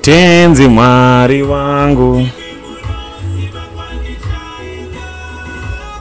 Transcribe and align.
tenzi 0.00 0.68
mwari 0.68 1.42
wangu. 1.42 2.26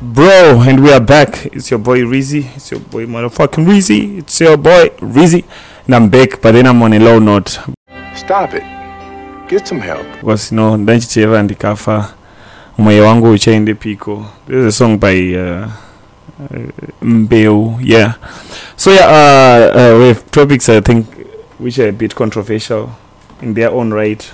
Bro 0.00 0.60
and 0.68 0.80
we 0.80 0.92
are 0.92 1.00
back. 1.04 1.46
It's 1.52 1.70
your 1.70 1.80
boy 1.80 2.02
Rizzy. 2.04 2.44
It's 2.56 2.72
your 2.72 2.80
boy 2.80 3.04
motherfucking 3.06 3.66
Rizzy. 3.66 4.18
It's 4.18 4.40
your 4.40 4.56
boy 4.56 4.90
Rizzy. 5.00 5.44
And 5.86 5.94
I'm 5.94 6.08
back 6.08 6.40
but 6.42 6.52
then 6.52 6.66
I'm 6.66 6.82
on 6.82 6.92
a 6.92 6.98
low 6.98 7.18
note. 7.18 7.58
Stop 8.14 8.54
it. 8.54 8.62
Get 9.48 9.66
some 9.68 9.80
help. 9.80 10.06
because 10.20 10.50
you 10.52 10.56
know 10.56 10.76
ndachicheva 10.76 11.42
ndikafa. 11.42 12.08
Mweya 12.78 13.02
wangu 13.04 13.30
uchaende 13.30 13.74
piko. 13.74 14.26
This 14.46 14.56
is 14.56 14.66
a 14.66 14.72
song 14.72 14.98
by 14.98 15.36
uh, 15.36 15.42
uh, 15.42 15.68
mbeu 17.02 17.78
yeah. 17.82 18.14
So 18.76 18.90
yeah 18.92 19.06
uh, 19.06 19.94
uh, 19.94 19.98
we 19.98 20.08
have 20.08 20.30
topics 20.30 20.68
i 20.68 20.80
think 20.80 21.06
which 21.58 21.78
are 21.78 21.88
a 21.88 21.92
bit 21.92 22.14
controversial 22.14 22.90
in 23.40 23.54
their 23.54 23.70
own 23.70 23.92
right 23.92 24.30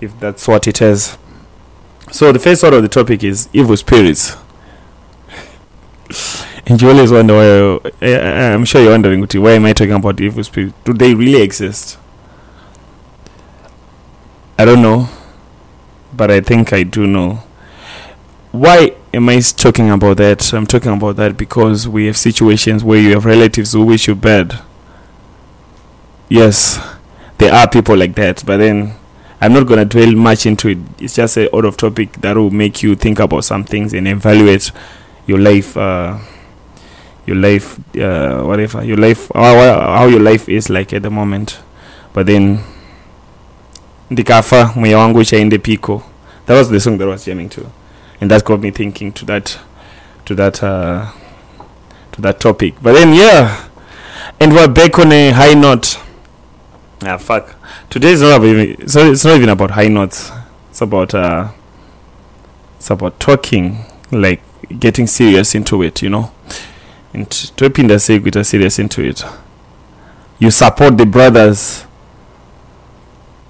if 0.00 0.18
that's 0.20 0.46
what 0.46 0.66
it 0.66 0.82
is. 0.82 1.16
So 2.10 2.32
the 2.32 2.38
first 2.38 2.62
part 2.62 2.74
of 2.74 2.82
the 2.82 2.88
topic 2.88 3.24
is 3.24 3.48
evil 3.52 3.76
spirits. 3.76 4.36
And 6.68 6.82
you 6.82 6.90
always 6.90 7.12
wonder 7.12 7.34
why 7.34 7.90
I, 8.02 8.52
i'm 8.52 8.64
sure 8.64 8.82
you're 8.82 8.90
wondering 8.90 9.24
why 9.40 9.52
am 9.52 9.66
i 9.66 9.72
talking 9.72 9.92
about 9.92 10.20
evil 10.20 10.42
spirits? 10.42 10.74
Do 10.84 10.92
they 10.92 11.14
really 11.14 11.40
exist? 11.40 11.96
I 14.58 14.64
don't 14.64 14.82
know, 14.82 15.08
but 16.12 16.32
I 16.32 16.40
think 16.40 16.72
I 16.72 16.82
do 16.82 17.06
know. 17.06 17.44
Why 18.52 18.94
am 19.12 19.28
I 19.28 19.40
talking 19.40 19.90
about 19.90 20.16
that? 20.18 20.52
I'm 20.54 20.66
talking 20.66 20.92
about 20.92 21.16
that 21.16 21.36
because 21.36 21.86
we 21.88 22.06
have 22.06 22.16
situations 22.16 22.82
where 22.82 22.98
you 23.00 23.12
have 23.12 23.24
relatives 23.24 23.72
who 23.72 23.84
wish 23.84 24.08
you 24.08 24.14
bad. 24.14 24.58
Yes, 26.28 26.78
there 27.38 27.52
are 27.52 27.68
people 27.68 27.96
like 27.96 28.14
that, 28.14 28.42
but 28.46 28.56
then 28.58 28.94
I'm 29.40 29.52
not 29.52 29.66
gonna 29.66 29.84
dwell 29.84 30.12
much 30.12 30.46
into 30.46 30.68
it. 30.70 30.78
It's 30.98 31.14
just 31.14 31.36
a 31.36 31.54
out 31.54 31.64
of 31.64 31.76
topic 31.76 32.12
that 32.22 32.36
will 32.36 32.50
make 32.50 32.82
you 32.82 32.94
think 32.96 33.18
about 33.20 33.44
some 33.44 33.64
things 33.64 33.92
and 33.92 34.08
evaluate 34.08 34.72
your 35.26 35.38
life, 35.38 35.76
uh, 35.76 36.18
your 37.26 37.36
life, 37.36 37.78
uh, 37.96 38.42
whatever 38.42 38.82
your 38.84 38.96
life, 38.96 39.30
how, 39.34 39.54
how 39.80 40.06
your 40.06 40.20
life 40.20 40.48
is 40.48 40.70
like 40.70 40.92
at 40.92 41.02
the 41.02 41.10
moment. 41.10 41.58
But 42.12 42.26
then 42.26 42.60
ndikafa 44.10 44.72
mweya 44.76 44.98
wangu 44.98 45.18
uchaende 45.18 45.58
that 45.58 46.54
was 46.56 46.70
the 46.70 46.80
song 46.80 46.96
that 46.98 47.08
I 47.08 47.10
was 47.10 47.24
jamming 47.26 47.48
to 47.48 47.66
and 48.20 48.30
that 48.30 48.44
got 48.44 48.60
me 48.60 48.70
thinking 48.70 49.12
to 49.12 49.24
that 49.26 49.58
to 50.24 50.34
that 50.34 50.62
uh, 50.62 51.12
to 52.12 52.22
that 52.22 52.40
topic. 52.40 52.74
But 52.82 52.94
then 52.94 53.12
yeah. 53.12 53.68
And 54.40 54.52
we're 54.52 54.68
back 54.68 54.98
on 54.98 55.12
a 55.12 55.30
high 55.30 55.54
note. 55.54 55.98
Ah 57.02 57.16
fuck. 57.16 57.54
Today 57.88 58.12
is 58.12 58.22
not 58.22 58.42
even, 58.44 58.88
so 58.88 59.10
it's 59.10 59.24
not 59.24 59.36
even 59.36 59.48
about 59.48 59.72
high 59.72 59.88
notes. 59.88 60.30
It's 60.70 60.80
about 60.80 61.14
uh 61.14 61.50
it's 62.76 62.90
about 62.90 63.18
talking 63.20 63.84
like 64.10 64.42
getting 64.80 65.06
serious 65.06 65.54
into 65.54 65.82
it 65.82 66.02
you 66.02 66.10
know? 66.10 66.32
And 67.12 67.32
say 67.32 67.50
kuita 67.58 68.44
serious 68.44 68.78
into 68.78 69.02
it. 69.02 69.24
You 70.38 70.50
support 70.50 70.98
the 70.98 71.06
brothers. 71.06 71.86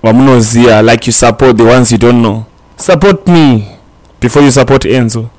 Like 0.02 1.06
you 1.06 1.12
support 1.12 1.56
the 1.56 1.64
ones 1.64 1.90
you 1.90 1.98
don't 1.98 2.22
know. 2.22 2.46
Support 2.76 3.26
me 3.26 3.75
before 4.20 4.42
you 4.42 4.50
support 4.50 4.82
enzo. 4.84 5.30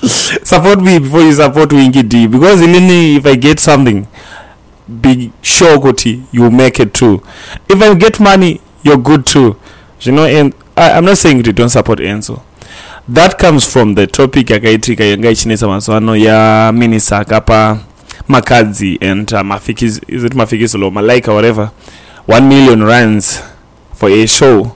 Support 0.44 0.80
me 0.80 0.98
before 0.98 1.20
you 1.22 1.32
support 1.32 1.72
Winky 1.72 2.02
D 2.02 2.26
because 2.26 2.60
ilini 2.60 3.16
if 3.16 3.26
i 3.26 3.34
get 3.36 3.58
something 3.60 4.06
be 4.88 5.32
sure 5.42 5.78
kuti 5.78 6.22
you 6.32 6.50
make 6.50 6.80
it 6.80 6.94
too. 6.94 7.22
If 7.68 7.82
i 7.82 7.94
get 7.94 8.20
money 8.20 8.60
you're 8.82 8.96
good 8.96 9.26
too. 9.26 9.56
You 10.00 10.12
know 10.12 10.24
and 10.26 10.54
I, 10.76 10.92
i'm 10.92 11.04
not 11.04 11.18
saying 11.18 11.44
you 11.44 11.52
don't 11.52 11.68
support 11.68 11.98
enzo. 11.98 12.42
That 13.08 13.38
comes 13.38 13.64
from 13.70 13.94
the 13.94 14.06
topic 14.06 14.46
yakaitika 14.50 15.04
yanga 15.04 15.30
ichinetsa 15.30 15.68
mazuva 15.68 15.96
ano 15.96 16.16
ya 16.16 16.72
minisa 16.74 17.18
akapa 17.18 17.78
Makhadzi 18.28 18.98
and 19.00 19.32
uh, 19.32 19.42
mafikis 19.42 20.00
is 20.08 20.24
it 20.24 20.32
Mafikizolo 20.32 20.90
malaika 20.90 21.32
whatever. 21.34 21.70
1 22.26 22.48
million 22.48 22.82
rands 22.84 23.42
for 23.94 24.10
a 24.10 24.26
show. 24.26 24.72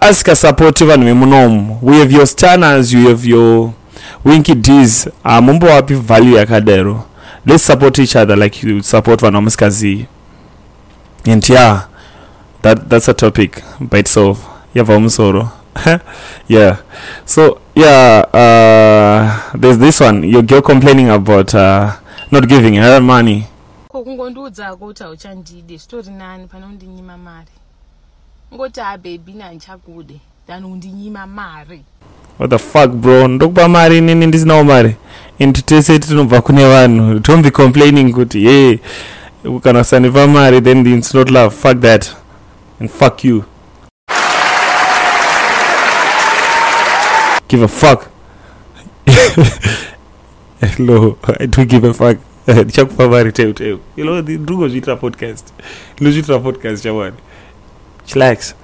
Asikasapoti 0.00 0.84
vanhu 0.84 1.04
vemunomu 1.04 1.78
we 1.82 1.98
have 1.98 2.12
your 2.12 2.26
stanners 2.26 2.92
you 2.92 3.08
have 3.08 3.28
your 3.28 3.72
winky 4.24 4.54
ds. 4.54 5.08
Hamumbowapi 5.24 5.94
value 5.94 6.36
yakadaro 6.36 7.04
let's 7.46 7.64
support 7.64 7.98
each 7.98 8.16
other 8.16 8.36
like 8.36 8.66
you 8.66 8.82
support 8.82 9.20
vanhu 9.20 9.32
vamusikazivi 9.36 10.06
and 11.26 11.48
yeah 11.48 11.88
that, 12.62 12.88
that's 12.88 13.08
a 13.08 13.14
topic 13.14 13.62
by 13.80 13.98
itself. 13.98 14.48
Yabva 14.74 15.52
yeah. 16.48 16.82
So 17.24 17.60
yeah 17.74 18.24
uh 18.32 19.50
there's 19.58 19.78
this 19.78 20.00
one. 20.00 20.22
Your 20.22 20.42
girl 20.42 20.62
complaining 20.62 21.08
about 21.10 21.54
uh 21.54 21.96
not 22.32 22.46
giving 22.48 22.76
her 22.76 23.00
money. 23.02 23.44
Ko 23.88 24.02
kungondiudza 24.04 24.76
kuti 24.76 25.02
hauchandide 25.02 25.76
zvitori 25.76 26.10
nani 26.10 26.46
pane 26.46 26.66
kundinyima 26.66 27.18
mari? 27.18 27.50
Ngoti 28.54 28.80
habhebi 28.80 29.32
nandichakude 29.32 30.20
than 30.46 30.62
kundinyima 30.62 31.26
mari. 31.26 31.82
What 32.38 32.50
the 32.50 32.58
fuck 32.58 32.90
bro? 32.90 33.28
Ndokupa 33.28 33.68
mari 33.68 33.98
inini 33.98 34.26
ndisinawo 34.26 34.64
mari? 34.64 34.96
And 35.40 35.64
tese 35.66 35.98
tinobva 35.98 36.40
kune 36.42 36.64
vanhu. 36.68 37.18
Don't 37.18 37.42
be 37.42 37.50
complaining 37.50 38.12
kuti 38.12 38.40
hey 38.44 38.78
kana 39.62 39.80
usandipa 39.80 40.26
mari 40.26 40.60
then 40.60 40.86
it's 40.86 41.14
not 41.14 41.30
love. 41.30 41.54
Fuck 41.54 41.80
that. 41.80 42.10
And 42.80 42.90
fuck 42.90 43.24
you. 43.24 43.44
Give 47.48 47.62
a 47.64 47.68
fuck 47.68 48.08
hello 50.62 51.18
i 51.40 51.46
do 51.46 51.64
give 51.64 51.84
a 51.84 51.92
fuck. 51.94 52.18
Ndichakupa 52.46 53.08
mari 53.08 53.32
teu 53.32 53.52
teu 53.52 53.78
ilo 53.96 54.22
ndingozviitira 54.22 54.96
podcast. 54.96 55.52
Ndinozviitira 55.94 56.38
podcast 56.38 56.82
chamwani 56.82 57.16
chillax. 58.06 58.54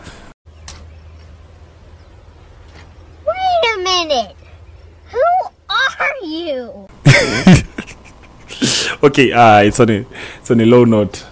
Wait 3.26 3.64
a 3.74 3.78
minute. 3.78 4.34
Who 5.12 5.50
are 5.68 6.26
you? 6.26 6.88
okay 9.02 9.32
uh 9.32 9.62
it's 9.66 9.80
on 9.80 9.90
a 9.90 10.04
it's 10.40 10.50
on 10.50 10.60
a 10.60 10.66
low 10.66 10.84
note. 10.84 11.24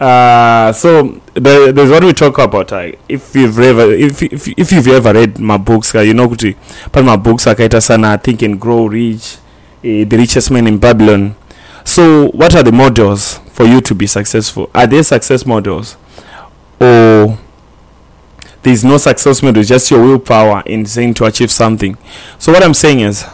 Uh 0.00 0.72
so 0.72 1.02
the, 1.34 1.72
there's 1.74 1.90
what 1.90 2.02
we 2.04 2.12
talk 2.12 2.38
about 2.38 2.72
uh, 2.72 2.90
if 3.08 3.36
you've 3.36 3.58
ever 3.58 3.92
if, 3.92 4.22
if 4.22 4.48
if 4.58 4.72
you've 4.72 4.88
ever 4.88 5.12
read 5.12 5.38
my 5.38 5.56
books 5.58 5.94
uh, 5.94 6.00
you 6.00 6.14
know 6.14 6.28
kuti 6.28 6.56
pane 6.92 7.06
mabooks 7.06 7.46
akaita 7.46 7.80
sana 7.80 8.18
think 8.18 8.42
and 8.42 8.58
grow 8.60 8.88
rich 8.88 9.38
the 9.84 10.16
richest 10.16 10.50
man 10.50 10.66
in 10.66 10.78
babylon. 10.78 11.36
So 11.84 12.28
what 12.30 12.54
are 12.54 12.62
the 12.62 12.72
models 12.72 13.38
for 13.52 13.64
you 13.64 13.80
to 13.82 13.94
be 13.94 14.06
successful? 14.06 14.70
Are 14.74 14.86
there 14.86 15.02
success 15.02 15.44
models? 15.44 15.96
Or 16.80 17.38
there's 18.62 18.82
no 18.84 18.96
success 18.96 19.42
model 19.42 19.62
just 19.62 19.90
your 19.90 20.02
willpower 20.02 20.62
in 20.64 20.86
saying 20.86 21.14
to 21.14 21.26
achieve 21.26 21.50
something? 21.50 21.98
So 22.38 22.52
what 22.52 22.62
i'm 22.62 22.74
saying 22.74 23.00
is 23.00 23.26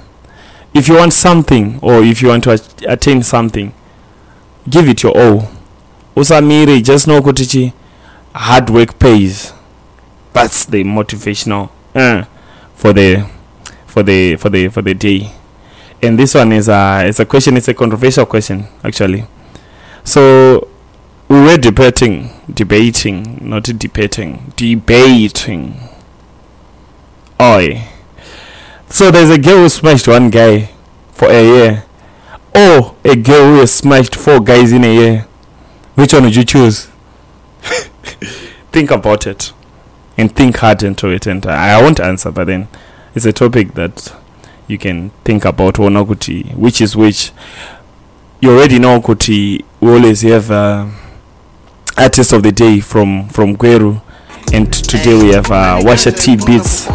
if 0.75 0.89
you 0.89 0.97
want 0.97 1.13
something 1.13 1.79
or 1.83 2.03
if 2.03 2.21
you 2.23 2.29
want 2.29 2.45
to 2.45 2.53
at- 2.53 2.83
attain 2.89 3.23
something 3.23 3.73
give 4.69 4.89
it 4.89 5.03
your 5.03 5.17
all. 5.17 5.49
Usamire 6.17 6.83
just 6.85 7.07
know 7.07 7.21
kuti 7.23 7.47
chi 7.47 7.73
hard 8.35 8.71
work 8.71 8.99
pays. 8.99 9.53
That's 10.33 10.65
the 10.67 10.85
motivational 10.85 11.71
uh, 11.95 12.25
for 12.75 12.93
the 12.93 13.27
for 13.87 14.03
the 14.03 14.37
for 14.37 14.49
the 14.51 14.69
for 14.69 14.83
the 14.83 14.95
day 14.95 15.33
and 16.03 16.19
this 16.19 16.35
one 16.35 16.53
is 16.53 16.69
a 16.69 17.03
it's 17.07 17.21
a 17.21 17.27
question 17.27 17.57
it's 17.57 17.69
a 17.69 17.75
controversial 17.75 18.27
question 18.27 18.67
actually. 18.83 19.25
So 20.05 20.69
we 21.29 21.41
were 21.41 21.57
debating 21.57 22.31
debating 22.53 23.39
not 23.41 23.65
debating 23.65 24.53
debating. 24.57 25.81
Oi. 27.41 27.83
So 28.89 29.11
there's 29.11 29.31
a 29.31 29.39
girl 29.39 29.59
who 29.63 29.69
smashed 29.69 30.09
one 30.09 30.31
guy 30.31 30.71
for 31.13 31.29
a 31.29 31.43
year 31.43 31.85
or 32.55 32.97
a 33.05 33.15
girl 33.17 33.57
who 33.57 33.67
smashed 33.67 34.17
four 34.17 34.41
guys 34.41 34.73
in 34.73 34.85
a 34.85 34.93
year. 34.95 35.27
Which 35.95 36.13
one 36.13 36.25
would 36.25 36.37
you 36.37 36.45
choose? 36.45 36.89
Think 38.73 38.91
about 38.91 39.27
it 39.27 39.53
and 40.21 40.35
think 40.37 40.59
hard 40.59 40.83
into 40.83 41.09
it 41.09 41.27
and 41.27 41.47
I 41.47 41.81
won't 41.81 41.99
answer 41.99 42.31
but 42.31 42.47
then 42.47 42.69
it's 43.15 43.25
a 43.25 43.33
topic 43.33 43.73
that 43.75 44.15
you 44.71 44.79
can 44.79 45.11
think 45.25 45.45
about 45.45 45.75
wona 45.79 46.05
kuti 46.05 46.45
which 46.57 46.81
is 46.81 46.97
which. 46.97 47.33
You 48.43 48.51
already 48.53 48.79
know 48.79 49.01
kuti 49.01 49.63
we 49.81 49.91
always 49.91 50.23
have 50.23 50.51
uh, 50.51 50.87
artist 51.99 52.33
of 52.33 52.43
the 52.43 52.53
day 52.53 52.81
from 52.81 53.29
from 53.29 53.55
Gweru. 53.57 54.01
And 54.53 54.73
today 54.73 55.15
we 55.23 55.29
have 55.35 55.51
uh, 55.51 55.79
Washaa 55.85 56.11
T 56.19 56.37
Beatz. 56.37 56.89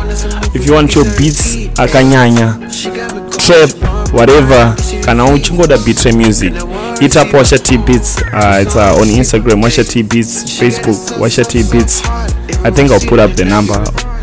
If 0.55 0.65
you 0.65 0.73
want 0.73 0.95
your 0.95 1.05
beats 1.17 1.55
akanyanya 1.77 2.57
trap 3.37 3.69
whatever 4.13 4.75
kana 5.05 5.23
uchingoda 5.25 5.77
beat 5.85 6.05
music 6.15 6.53
hit 6.99 7.17
up 7.17 7.27
Washaa 7.27 7.63
T 7.63 7.77
Beatz. 7.77 8.21
Uh, 8.33 8.61
it's 8.61 8.75
uh, 8.75 8.95
on 8.95 9.07
instagram 9.07 9.61
Washaa 9.63 9.89
T 9.89 10.03
Beatz. 10.03 10.43
Facebook 10.59 11.17
Washaa 11.19 11.47
T 11.47 11.61
Beatz. 11.61 12.05
I 12.65 12.71
think 12.71 12.91
i'll 12.91 12.99
put 12.99 13.19
up 13.19 13.31
the 13.31 13.45
number. 13.45 13.73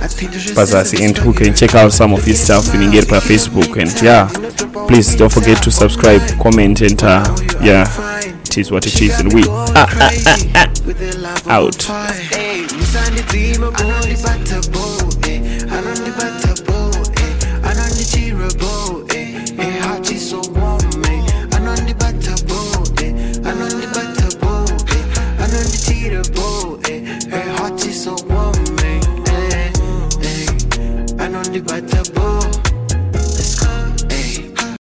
Pazasi 0.03 1.05
and 1.05 1.17
who 1.17 1.33
can 1.33 1.55
check 1.55 1.75
out 1.75 1.93
some 1.93 2.13
of 2.13 2.25
his 2.25 2.41
stuff 2.41 2.75
and 2.75 2.93
get 2.93 3.09
by 3.09 3.19
facebook. 3.19 3.81
And 3.81 3.91
yeah 4.03 4.29
please 4.87 5.15
don't 5.15 5.33
forget 5.33 5.63
to 5.63 5.71
subscribe 5.71 6.21
comment 6.41 6.81
and 6.81 7.03
uh, 7.03 7.25
yeah 7.63 7.87
it 8.53 8.59
is 8.59 8.71
what 8.71 8.87
it 8.87 9.01
is. 9.01 9.19
And 9.19 9.33
we 9.33 9.45
ah, 9.49 9.89
ah, 10.55 10.69
out 11.49 11.89